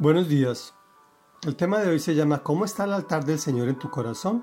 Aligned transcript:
Buenos 0.00 0.28
días. 0.28 0.72
El 1.42 1.56
tema 1.56 1.78
de 1.78 1.90
hoy 1.90 1.98
se 1.98 2.14
llama 2.14 2.42
¿Cómo 2.42 2.64
está 2.64 2.84
el 2.84 2.94
altar 2.94 3.26
del 3.26 3.38
Señor 3.38 3.68
en 3.68 3.78
tu 3.78 3.90
corazón? 3.90 4.42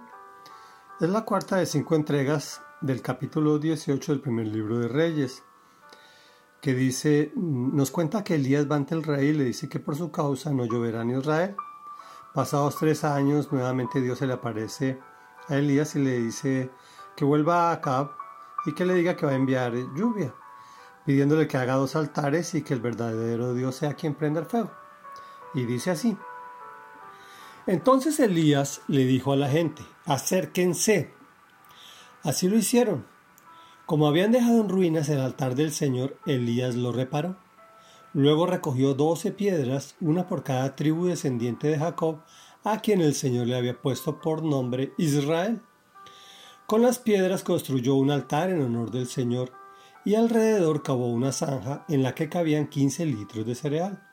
Es 0.99 1.09
la 1.09 1.25
cuarta 1.25 1.55
de 1.55 1.65
cinco 1.65 1.95
entregas 1.95 2.61
del 2.79 3.01
capítulo 3.01 3.57
18 3.57 4.11
del 4.11 4.21
primer 4.21 4.45
libro 4.45 4.77
de 4.77 4.87
Reyes, 4.87 5.43
que 6.61 6.75
dice, 6.75 7.31
nos 7.35 7.89
cuenta 7.89 8.23
que 8.23 8.35
Elías 8.35 8.69
va 8.69 8.75
ante 8.75 8.93
el 8.93 9.01
rey 9.01 9.29
y 9.29 9.33
le 9.33 9.45
dice 9.45 9.67
que 9.67 9.79
por 9.79 9.95
su 9.95 10.11
causa 10.11 10.51
no 10.51 10.63
lloverá 10.63 11.01
en 11.01 11.17
Israel. 11.17 11.55
Pasados 12.35 12.75
tres 12.75 13.03
años, 13.03 13.51
nuevamente 13.51 13.99
Dios 13.99 14.19
se 14.19 14.27
le 14.27 14.33
aparece 14.33 14.99
a 15.47 15.55
Elías 15.55 15.95
y 15.95 16.03
le 16.03 16.19
dice 16.19 16.69
que 17.15 17.25
vuelva 17.25 17.71
a 17.71 17.71
Acab 17.71 18.11
y 18.67 18.75
que 18.75 18.85
le 18.85 18.93
diga 18.93 19.15
que 19.15 19.25
va 19.25 19.31
a 19.31 19.35
enviar 19.35 19.73
lluvia, 19.95 20.35
pidiéndole 21.03 21.47
que 21.47 21.57
haga 21.57 21.73
dos 21.77 21.95
altares 21.95 22.53
y 22.53 22.61
que 22.61 22.75
el 22.75 22.79
verdadero 22.79 23.55
Dios 23.55 23.73
sea 23.73 23.95
quien 23.95 24.13
prenda 24.13 24.41
el 24.41 24.45
fuego. 24.45 24.69
Y 25.57 25.65
dice 25.65 25.89
así. 25.89 26.15
Entonces 27.65 28.19
Elías 28.19 28.81
le 28.87 29.05
dijo 29.05 29.33
a 29.33 29.35
la 29.35 29.49
gente, 29.49 29.81
acérquense. 30.05 31.11
Así 32.21 32.47
lo 32.47 32.57
hicieron. 32.57 33.07
Como 33.87 34.07
habían 34.07 34.31
dejado 34.31 34.61
en 34.61 34.69
ruinas 34.69 35.09
el 35.09 35.19
altar 35.19 35.55
del 35.55 35.71
Señor, 35.71 36.19
Elías 36.27 36.75
lo 36.75 36.91
reparó. 36.91 37.37
Luego 38.13 38.45
recogió 38.45 38.93
doce 38.93 39.31
piedras, 39.31 39.95
una 39.99 40.27
por 40.27 40.43
cada 40.43 40.75
tribu 40.75 41.07
descendiente 41.07 41.67
de 41.69 41.79
Jacob, 41.79 42.19
a 42.63 42.79
quien 42.79 43.01
el 43.01 43.15
Señor 43.15 43.47
le 43.47 43.55
había 43.55 43.81
puesto 43.81 44.21
por 44.21 44.43
nombre 44.43 44.93
Israel. 44.99 45.63
Con 46.67 46.83
las 46.83 46.99
piedras 46.99 47.41
construyó 47.41 47.95
un 47.95 48.11
altar 48.11 48.51
en 48.51 48.61
honor 48.61 48.91
del 48.91 49.07
Señor 49.07 49.51
y 50.05 50.13
alrededor 50.13 50.83
cavó 50.83 51.07
una 51.07 51.31
zanja 51.31 51.83
en 51.89 52.03
la 52.03 52.13
que 52.13 52.29
cabían 52.29 52.67
quince 52.67 53.07
litros 53.07 53.47
de 53.47 53.55
cereal. 53.55 54.03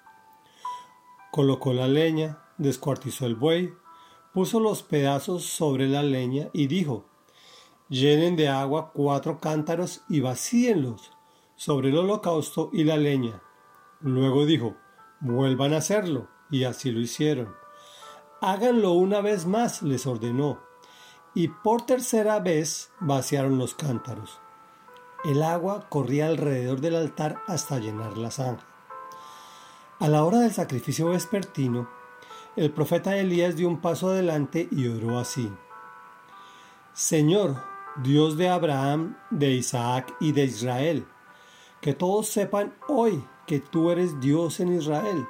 Colocó 1.34 1.72
la 1.72 1.88
leña, 1.88 2.38
descuartizó 2.58 3.26
el 3.26 3.34
buey, 3.34 3.74
puso 4.32 4.60
los 4.60 4.84
pedazos 4.84 5.42
sobre 5.42 5.88
la 5.88 6.04
leña 6.04 6.48
y 6.52 6.68
dijo, 6.68 7.06
llenen 7.88 8.36
de 8.36 8.46
agua 8.46 8.92
cuatro 8.94 9.40
cántaros 9.40 10.02
y 10.08 10.20
vacíenlos 10.20 11.10
sobre 11.56 11.88
el 11.88 11.96
holocausto 11.98 12.70
y 12.72 12.84
la 12.84 12.96
leña. 12.96 13.42
Luego 14.00 14.46
dijo, 14.46 14.76
vuelvan 15.18 15.72
a 15.72 15.78
hacerlo, 15.78 16.28
y 16.52 16.62
así 16.62 16.92
lo 16.92 17.00
hicieron. 17.00 17.52
Háganlo 18.40 18.92
una 18.92 19.20
vez 19.20 19.44
más, 19.44 19.82
les 19.82 20.06
ordenó, 20.06 20.60
y 21.34 21.48
por 21.48 21.84
tercera 21.84 22.38
vez 22.38 22.92
vaciaron 23.00 23.58
los 23.58 23.74
cántaros. 23.74 24.38
El 25.24 25.42
agua 25.42 25.88
corría 25.88 26.28
alrededor 26.28 26.80
del 26.80 26.94
altar 26.94 27.42
hasta 27.48 27.80
llenar 27.80 28.18
la 28.18 28.30
zanja. 28.30 28.73
A 30.00 30.08
la 30.08 30.24
hora 30.24 30.40
del 30.40 30.52
sacrificio 30.52 31.10
vespertino, 31.10 31.88
el 32.56 32.72
profeta 32.72 33.16
Elías 33.16 33.54
dio 33.54 33.68
un 33.68 33.80
paso 33.80 34.08
adelante 34.08 34.66
y 34.72 34.88
oró 34.88 35.20
así. 35.20 35.48
Señor, 36.92 37.62
Dios 38.02 38.36
de 38.36 38.48
Abraham, 38.48 39.16
de 39.30 39.52
Isaac 39.52 40.12
y 40.18 40.32
de 40.32 40.44
Israel, 40.46 41.06
que 41.80 41.94
todos 41.94 42.26
sepan 42.26 42.74
hoy 42.88 43.24
que 43.46 43.60
tú 43.60 43.92
eres 43.92 44.20
Dios 44.20 44.58
en 44.58 44.74
Israel, 44.74 45.28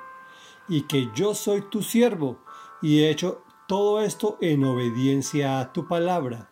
y 0.67 0.83
que 0.83 1.11
yo 1.15 1.35
soy 1.35 1.61
tu 1.61 1.83
siervo, 1.83 2.39
y 2.81 3.01
he 3.01 3.11
hecho 3.11 3.43
todo 3.69 4.01
esto 4.01 4.39
en 4.41 4.65
obediencia 4.65 5.61
a 5.61 5.75
tu 5.75 5.87
palabra. 5.87 6.51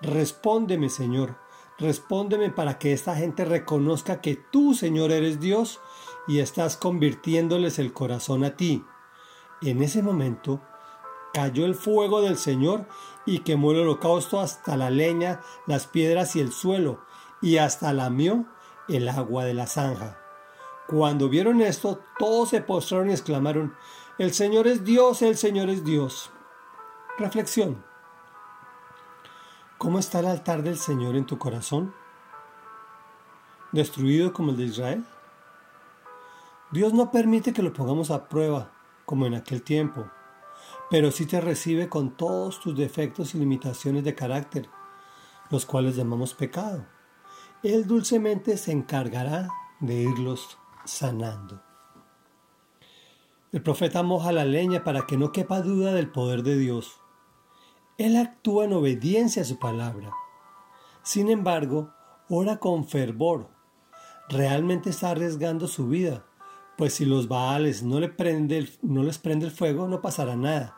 Respóndeme, 0.00 0.88
Señor, 0.88 1.36
respóndeme 1.78 2.48
para 2.48 2.78
que 2.78 2.94
esta 2.94 3.16
gente 3.16 3.44
reconozca 3.44 4.22
que 4.22 4.34
tú, 4.34 4.72
Señor, 4.72 5.12
eres 5.12 5.40
Dios 5.40 5.80
y 6.26 6.40
estás 6.40 6.76
convirtiéndoles 6.76 7.78
el 7.78 7.92
corazón 7.92 8.44
a 8.44 8.56
ti. 8.56 8.84
En 9.62 9.82
ese 9.82 10.02
momento 10.02 10.60
cayó 11.32 11.66
el 11.66 11.74
fuego 11.74 12.22
del 12.22 12.38
Señor 12.38 12.86
y 13.26 13.40
quemó 13.40 13.72
el 13.72 13.80
holocausto 13.80 14.40
hasta 14.40 14.76
la 14.76 14.90
leña, 14.90 15.40
las 15.66 15.86
piedras 15.86 16.36
y 16.36 16.40
el 16.40 16.52
suelo, 16.52 17.00
y 17.42 17.58
hasta 17.58 17.92
lamió 17.92 18.46
el 18.88 19.08
agua 19.08 19.44
de 19.44 19.54
la 19.54 19.66
zanja. 19.66 20.18
Cuando 20.86 21.28
vieron 21.28 21.60
esto, 21.62 22.00
todos 22.18 22.50
se 22.50 22.60
postraron 22.60 23.10
y 23.10 23.12
exclamaron, 23.12 23.74
El 24.18 24.32
Señor 24.32 24.66
es 24.66 24.84
Dios, 24.84 25.22
el 25.22 25.36
Señor 25.36 25.70
es 25.70 25.84
Dios. 25.84 26.30
Reflexión. 27.18 27.84
¿Cómo 29.78 29.98
está 29.98 30.20
el 30.20 30.26
altar 30.26 30.62
del 30.62 30.78
Señor 30.78 31.16
en 31.16 31.26
tu 31.26 31.38
corazón? 31.38 31.94
¿Destruido 33.72 34.32
como 34.32 34.50
el 34.50 34.56
de 34.56 34.64
Israel? 34.64 35.04
Dios 36.74 36.92
no 36.92 37.12
permite 37.12 37.52
que 37.52 37.62
lo 37.62 37.72
pongamos 37.72 38.10
a 38.10 38.28
prueba, 38.28 38.72
como 39.04 39.26
en 39.26 39.34
aquel 39.34 39.62
tiempo, 39.62 40.10
pero 40.90 41.12
sí 41.12 41.24
te 41.24 41.40
recibe 41.40 41.88
con 41.88 42.16
todos 42.16 42.58
tus 42.58 42.76
defectos 42.76 43.32
y 43.32 43.38
limitaciones 43.38 44.02
de 44.02 44.16
carácter, 44.16 44.68
los 45.50 45.66
cuales 45.66 45.94
llamamos 45.94 46.34
pecado. 46.34 46.84
Él 47.62 47.86
dulcemente 47.86 48.56
se 48.56 48.72
encargará 48.72 49.50
de 49.78 50.02
irlos 50.02 50.58
sanando. 50.84 51.62
El 53.52 53.62
profeta 53.62 54.02
moja 54.02 54.32
la 54.32 54.44
leña 54.44 54.82
para 54.82 55.06
que 55.06 55.16
no 55.16 55.30
quepa 55.30 55.60
duda 55.60 55.92
del 55.92 56.10
poder 56.10 56.42
de 56.42 56.58
Dios. 56.58 56.96
Él 57.98 58.16
actúa 58.16 58.64
en 58.64 58.72
obediencia 58.72 59.42
a 59.42 59.44
su 59.44 59.60
palabra. 59.60 60.12
Sin 61.04 61.30
embargo, 61.30 61.92
ora 62.28 62.56
con 62.56 62.84
fervor. 62.84 63.48
Realmente 64.28 64.90
está 64.90 65.10
arriesgando 65.10 65.68
su 65.68 65.86
vida 65.86 66.24
pues 66.76 66.94
si 66.94 67.04
los 67.04 67.28
Baales 67.28 67.82
no, 67.82 68.00
no 68.00 69.02
les 69.02 69.18
prende 69.18 69.46
el 69.46 69.50
fuego, 69.50 69.88
no 69.88 70.02
pasará 70.02 70.36
nada. 70.36 70.76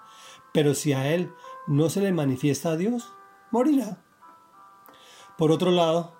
Pero 0.52 0.74
si 0.74 0.92
a 0.92 1.12
él 1.12 1.32
no 1.66 1.88
se 1.88 2.00
le 2.00 2.12
manifiesta 2.12 2.70
a 2.70 2.76
Dios, 2.76 3.12
morirá. 3.50 4.02
Por 5.36 5.50
otro 5.52 5.70
lado, 5.70 6.16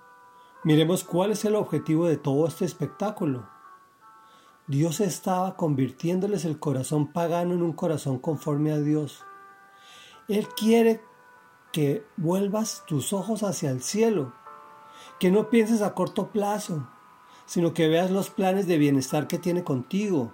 miremos 0.65 1.05
cuál 1.05 1.33
es 1.33 1.45
el 1.45 1.55
objetivo 1.55 2.07
de 2.07 2.17
todo 2.17 2.47
este 2.47 2.65
espectáculo. 2.65 3.49
Dios 4.67 5.01
estaba 5.01 5.57
convirtiéndoles 5.57 6.45
el 6.45 6.59
corazón 6.59 7.13
pagano 7.13 7.55
en 7.55 7.63
un 7.63 7.73
corazón 7.73 8.19
conforme 8.19 8.73
a 8.73 8.79
Dios. 8.79 9.25
Él 10.29 10.49
quiere 10.49 11.01
que 11.73 12.05
vuelvas 12.17 12.83
tus 12.87 13.13
ojos 13.13 13.43
hacia 13.43 13.71
el 13.71 13.81
cielo, 13.81 14.33
que 15.21 15.31
no 15.31 15.51
pienses 15.51 15.83
a 15.83 15.95
corto 15.95 16.33
plazo, 16.33 16.89
sino 17.47 17.73
que 17.73 17.89
veas 17.89 18.11
los 18.11 18.31
planes 18.31 18.67
de 18.67 18.77
bienestar 18.77 19.29
que 19.29 19.39
tiene 19.39 19.65
contigo, 19.65 20.33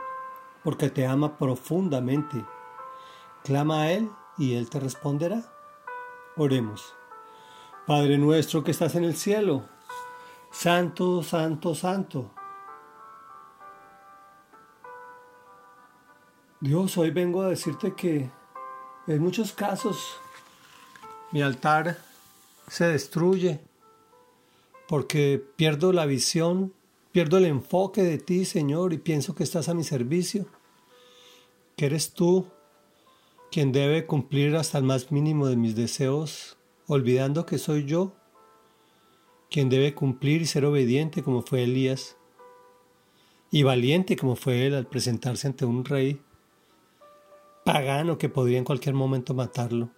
porque 0.65 0.91
te 0.91 1.06
ama 1.06 1.39
profundamente. 1.39 2.45
Clama 3.45 3.83
a 3.83 3.93
Él 3.93 4.11
y 4.39 4.55
Él 4.55 4.71
te 4.71 4.81
responderá. 4.81 5.45
Oremos. 6.37 6.95
Padre 7.87 8.17
nuestro 8.17 8.65
que 8.65 8.71
estás 8.71 8.95
en 8.95 9.05
el 9.05 9.17
cielo, 9.17 9.65
Santo, 10.51 11.22
Santo, 11.22 11.75
Santo. 11.75 12.31
Dios, 16.61 16.97
hoy 16.97 17.11
vengo 17.11 17.43
a 17.43 17.49
decirte 17.49 17.95
que 17.95 18.31
en 19.09 19.21
muchos 19.21 19.53
casos 19.53 20.21
mi 21.33 21.43
altar 21.43 21.99
se 22.69 22.87
destruye 22.87 23.61
porque 24.87 25.45
pierdo 25.56 25.93
la 25.93 26.06
visión 26.06 26.72
Pierdo 27.12 27.37
el 27.37 27.45
enfoque 27.45 28.03
de 28.03 28.17
ti, 28.17 28.47
Señor, 28.47 28.95
y 28.95 28.99
pienso 28.99 29.34
que 29.34 29.45
estás 29.45 29.69
a 29.69 29.75
mi 29.75 29.84
servicio, 29.84 30.47
que 31.77 31.84
eres 31.84 32.15
tú 32.15 32.47
quien 33.50 33.71
debe 33.71 34.06
cumplir 34.06 34.56
hasta 34.56 34.78
el 34.78 34.84
más 34.84 35.12
mínimo 35.12 35.47
de 35.47 35.56
mis 35.56 35.77
deseos, 35.77 36.56
olvidando 36.87 37.45
que 37.45 37.59
soy 37.59 37.84
yo 37.84 38.15
quien 39.51 39.69
debe 39.69 39.95
cumplir 39.95 40.41
y 40.41 40.47
ser 40.47 40.65
obediente 40.65 41.22
como 41.22 41.43
fue 41.43 41.65
Elías, 41.65 42.17
y 43.51 43.62
valiente 43.62 44.17
como 44.17 44.34
fue 44.34 44.67
él 44.67 44.75
al 44.75 44.87
presentarse 44.87 45.47
ante 45.47 45.66
un 45.66 45.84
rey 45.84 46.22
pagano 47.63 48.16
que 48.16 48.31
podría 48.31 48.57
en 48.57 48.65
cualquier 48.65 48.95
momento 48.95 49.34
matarlo. 49.34 49.91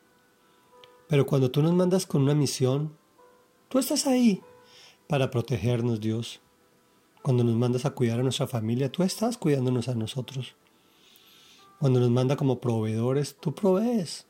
Pero 1.09 1.25
cuando 1.25 1.53
tú 1.53 1.63
nos 1.63 1.73
mandas 1.73 2.07
con 2.07 2.23
una 2.23 2.35
misión, 2.35 2.97
tú 3.69 3.79
estás 3.79 4.09
ahí 4.09 4.43
para 5.07 5.31
protegernos, 5.31 6.01
Dios. 6.01 6.41
Cuando 7.25 7.43
nos 7.43 7.57
mandas 7.57 7.87
a 7.87 7.95
cuidar 7.95 8.21
a 8.21 8.23
nuestra 8.23 8.47
familia, 8.47 8.93
tú 8.93 9.03
estás 9.03 9.39
cuidándonos 9.39 9.89
a 9.89 9.95
nosotros. 9.95 10.57
Cuando 11.81 11.99
nos 11.99 12.11
manda 12.11 12.37
como 12.37 12.61
proveedores, 12.61 13.37
tú 13.41 13.55
provees. 13.55 14.27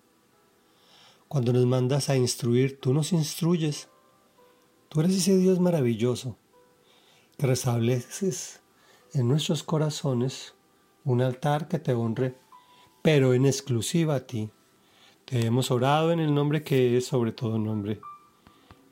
Cuando 1.27 1.53
nos 1.53 1.67
mandas 1.67 2.09
a 2.09 2.17
instruir, 2.17 2.79
tú 2.79 2.95
nos 2.95 3.13
instruyes. 3.13 3.89
Tú 4.89 5.01
eres 5.01 5.17
ese 5.17 5.37
Dios 5.37 5.59
maravilloso 5.59 6.37
que 7.37 7.49
restableces 7.49 8.63
en 9.13 9.27
nuestros 9.27 9.65
corazones 9.65 10.55
un 11.03 11.21
altar 11.21 11.67
que 11.67 11.81
te 11.81 11.95
honre, 11.95 12.39
pero 13.03 13.35
en 13.35 13.45
exclusiva 13.45 14.15
a 14.15 14.27
ti. 14.29 14.51
Te 15.25 15.45
hemos 15.45 15.73
orado 15.73 16.13
en 16.13 16.21
el 16.21 16.33
nombre 16.33 16.63
que 16.63 16.97
es 16.97 17.07
sobre 17.07 17.33
todo 17.33 17.59
nombre, 17.59 18.01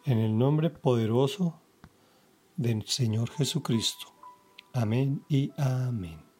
en 0.04 0.18
el 0.18 0.36
nombre 0.36 0.70
poderoso 0.70 1.61
del 2.56 2.86
Señor 2.86 3.30
Jesucristo. 3.30 4.06
Amén 4.72 5.24
y 5.28 5.52
amén. 5.56 6.31